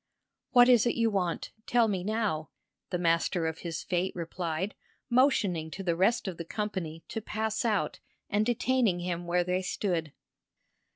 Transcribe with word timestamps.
"What 0.49 0.67
is 0.67 0.87
it 0.87 0.95
you 0.95 1.11
want? 1.11 1.51
Tell 1.67 1.87
me 1.87 2.03
now," 2.03 2.49
the 2.89 2.97
master 2.97 3.45
of 3.45 3.59
his 3.59 3.83
fate 3.83 4.15
replied, 4.15 4.73
motioning 5.11 5.69
to 5.69 5.83
the 5.83 5.95
rest 5.95 6.27
of 6.27 6.37
the 6.37 6.43
company 6.43 7.03
to 7.09 7.21
pass 7.21 7.63
out 7.63 7.99
and 8.27 8.43
detaining 8.43 9.01
him 9.01 9.27
where 9.27 9.43
they 9.43 9.61
stood. 9.61 10.11